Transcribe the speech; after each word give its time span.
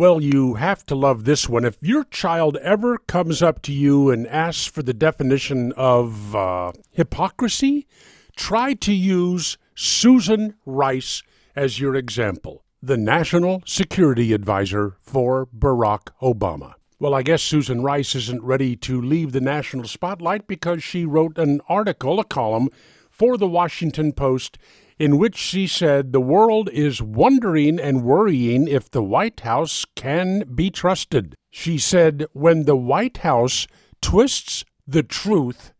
Well, 0.00 0.22
you 0.22 0.54
have 0.54 0.86
to 0.86 0.94
love 0.94 1.24
this 1.24 1.46
one. 1.46 1.66
If 1.66 1.76
your 1.82 2.04
child 2.04 2.56
ever 2.62 2.96
comes 2.96 3.42
up 3.42 3.60
to 3.64 3.70
you 3.70 4.08
and 4.08 4.26
asks 4.28 4.64
for 4.64 4.82
the 4.82 4.94
definition 4.94 5.72
of 5.72 6.34
uh, 6.34 6.72
hypocrisy, 6.90 7.86
try 8.34 8.72
to 8.72 8.94
use 8.94 9.58
Susan 9.74 10.54
Rice 10.64 11.22
as 11.54 11.80
your 11.80 11.94
example, 11.94 12.64
the 12.82 12.96
National 12.96 13.62
Security 13.66 14.32
Advisor 14.32 14.96
for 15.02 15.44
Barack 15.54 16.08
Obama. 16.22 16.76
Well, 16.98 17.12
I 17.12 17.20
guess 17.20 17.42
Susan 17.42 17.82
Rice 17.82 18.14
isn't 18.14 18.42
ready 18.42 18.76
to 18.76 19.02
leave 19.02 19.32
the 19.32 19.42
national 19.42 19.84
spotlight 19.84 20.46
because 20.46 20.82
she 20.82 21.04
wrote 21.04 21.36
an 21.36 21.60
article, 21.68 22.18
a 22.18 22.24
column, 22.24 22.70
for 23.10 23.36
the 23.36 23.46
Washington 23.46 24.14
Post 24.14 24.56
in 25.00 25.16
which 25.16 25.36
she 25.36 25.66
said 25.66 26.12
the 26.12 26.20
world 26.20 26.68
is 26.74 27.00
wondering 27.00 27.80
and 27.80 28.04
worrying 28.04 28.68
if 28.68 28.90
the 28.90 29.02
White 29.02 29.40
House 29.40 29.86
can 29.96 30.44
be 30.54 30.70
trusted. 30.70 31.34
She 31.50 31.78
said, 31.78 32.26
when 32.34 32.64
the 32.64 32.76
White 32.76 33.16
House 33.18 33.66
twists 34.02 34.62
the 34.86 35.02
truth, 35.02 35.72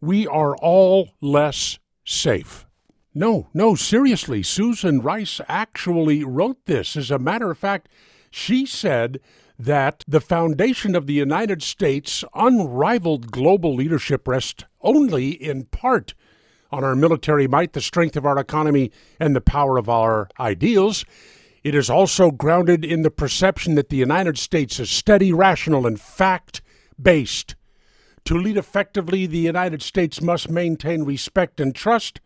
we 0.00 0.26
are 0.26 0.56
all 0.56 1.10
less 1.20 1.78
safe. 2.04 2.66
No, 3.14 3.48
no, 3.54 3.76
seriously, 3.76 4.42
Susan 4.42 5.00
Rice 5.00 5.40
actually 5.46 6.24
wrote 6.24 6.66
this. 6.66 6.96
As 6.96 7.12
a 7.12 7.20
matter 7.20 7.52
of 7.52 7.58
fact, 7.58 7.88
she 8.32 8.66
said 8.66 9.20
that 9.56 10.02
the 10.08 10.20
foundation 10.20 10.96
of 10.96 11.06
the 11.06 11.14
United 11.14 11.62
States' 11.62 12.24
unrivaled 12.34 13.30
global 13.30 13.76
leadership 13.76 14.26
rests 14.26 14.64
only 14.80 15.30
in 15.30 15.66
part 15.66 16.14
on 16.70 16.84
our 16.84 16.94
military 16.94 17.46
might, 17.46 17.72
the 17.72 17.80
strength 17.80 18.16
of 18.16 18.26
our 18.26 18.38
economy, 18.38 18.90
and 19.20 19.34
the 19.34 19.40
power 19.40 19.78
of 19.78 19.88
our 19.88 20.28
ideals. 20.38 21.04
It 21.62 21.74
is 21.74 21.90
also 21.90 22.30
grounded 22.30 22.84
in 22.84 23.02
the 23.02 23.10
perception 23.10 23.74
that 23.74 23.88
the 23.88 23.96
United 23.96 24.38
States 24.38 24.78
is 24.78 24.90
steady, 24.90 25.32
rational, 25.32 25.86
and 25.86 26.00
fact 26.00 26.62
based. 27.00 27.56
To 28.26 28.36
lead 28.36 28.56
effectively, 28.56 29.26
the 29.26 29.38
United 29.38 29.82
States 29.82 30.20
must 30.20 30.50
maintain 30.50 31.04
respect 31.04 31.60
and 31.60 31.74
trust. 31.74 32.20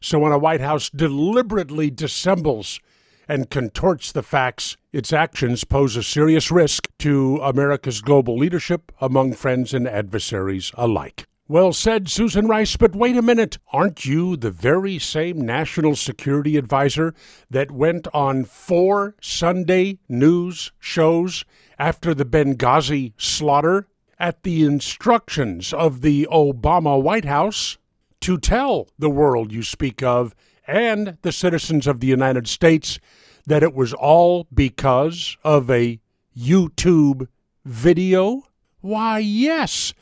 So 0.00 0.18
when 0.18 0.32
a 0.32 0.38
White 0.38 0.60
House 0.60 0.90
deliberately 0.90 1.90
dissembles 1.90 2.80
and 3.28 3.48
contorts 3.48 4.10
the 4.10 4.24
facts, 4.24 4.76
its 4.92 5.12
actions 5.12 5.62
pose 5.62 5.94
a 5.94 6.02
serious 6.02 6.50
risk 6.50 6.88
to 6.98 7.38
America's 7.42 8.00
global 8.00 8.36
leadership 8.36 8.90
among 9.00 9.34
friends 9.34 9.72
and 9.72 9.86
adversaries 9.86 10.72
alike. 10.74 11.26
Well 11.50 11.72
said, 11.72 12.08
Susan 12.08 12.46
Rice, 12.46 12.76
but 12.76 12.94
wait 12.94 13.16
a 13.16 13.22
minute. 13.22 13.58
Aren't 13.72 14.06
you 14.06 14.36
the 14.36 14.52
very 14.52 15.00
same 15.00 15.40
national 15.40 15.96
security 15.96 16.56
advisor 16.56 17.12
that 17.50 17.72
went 17.72 18.06
on 18.14 18.44
four 18.44 19.16
Sunday 19.20 19.98
news 20.08 20.70
shows 20.78 21.44
after 21.76 22.14
the 22.14 22.24
Benghazi 22.24 23.14
slaughter 23.16 23.88
at 24.16 24.44
the 24.44 24.62
instructions 24.62 25.72
of 25.72 26.02
the 26.02 26.28
Obama 26.30 27.02
White 27.02 27.24
House 27.24 27.78
to 28.20 28.38
tell 28.38 28.86
the 28.96 29.10
world 29.10 29.50
you 29.50 29.64
speak 29.64 30.04
of 30.04 30.36
and 30.68 31.18
the 31.22 31.32
citizens 31.32 31.88
of 31.88 31.98
the 31.98 32.06
United 32.06 32.46
States 32.46 33.00
that 33.44 33.64
it 33.64 33.74
was 33.74 33.92
all 33.92 34.46
because 34.54 35.36
of 35.42 35.68
a 35.68 35.98
YouTube 36.38 37.26
video? 37.64 38.44
Why, 38.82 39.18
yes, 39.18 39.92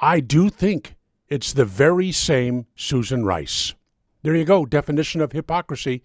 I 0.00 0.18
do 0.18 0.50
think 0.50 0.95
it's 1.28 1.52
the 1.52 1.64
very 1.64 2.12
same 2.12 2.66
Susan 2.76 3.24
Rice. 3.24 3.74
There 4.22 4.34
you 4.34 4.44
go, 4.44 4.66
definition 4.66 5.20
of 5.20 5.32
hypocrisy. 5.32 6.02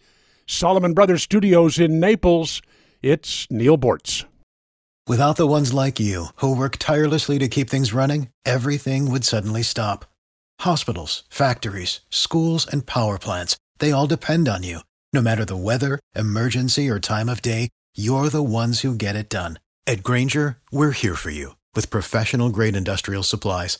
Solomon 0.48 0.94
Brothers 0.94 1.24
Studios 1.24 1.80
in 1.80 2.00
Naples. 2.00 2.62
It's 3.02 3.50
Neal 3.50 3.78
Boortz. 3.78 4.26
Without 5.08 5.36
the 5.36 5.48
ones 5.48 5.74
like 5.74 6.00
you, 6.00 6.28
who 6.36 6.56
work 6.56 6.78
tirelessly 6.78 7.40
to 7.40 7.48
keep 7.48 7.70
things 7.70 7.94
running, 7.94 8.30
everything 8.46 9.10
would 9.10 9.26
suddenly 9.26 9.64
stop. 9.64 10.06
Hospitals, 10.60 11.24
factories, 11.30 12.02
schools, 12.10 12.68
and 12.72 12.86
power 12.86 13.18
plants, 13.18 13.58
they 13.80 13.92
all 13.92 14.08
depend 14.08 14.48
on 14.48 14.62
you. 14.64 14.82
No 15.12 15.22
matter 15.22 15.44
the 15.44 15.58
weather, 15.58 16.00
emergency, 16.16 16.88
or 16.88 17.00
time 17.00 17.28
of 17.30 17.42
day, 17.42 17.70
you're 17.96 18.30
the 18.30 18.44
ones 18.44 18.82
who 18.82 18.96
get 18.96 19.16
it 19.16 19.30
done. 19.30 19.60
At 19.88 20.04
Grainger, 20.04 20.60
we're 20.72 20.92
here 20.92 21.16
for 21.16 21.32
you 21.32 21.56
with 21.76 21.90
professional 21.90 22.50
grade 22.50 22.76
industrial 22.76 23.24
supplies. 23.24 23.80